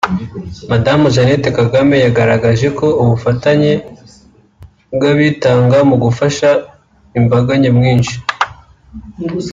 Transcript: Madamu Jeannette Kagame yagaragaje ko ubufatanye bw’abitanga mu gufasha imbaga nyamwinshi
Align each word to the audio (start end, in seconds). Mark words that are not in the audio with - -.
Madamu 0.71 1.05
Jeannette 1.13 1.49
Kagame 1.59 1.95
yagaragaje 2.05 2.67
ko 2.77 2.85
ubufatanye 3.01 3.73
bw’abitanga 4.93 5.77
mu 5.89 5.95
gufasha 6.03 6.49
imbaga 7.19 7.51
nyamwinshi 7.61 8.15